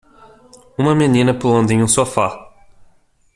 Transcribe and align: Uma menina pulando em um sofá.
Uma 0.79 0.95
menina 0.95 1.31
pulando 1.31 1.69
em 1.69 1.83
um 1.83 1.87
sofá. 1.87 2.31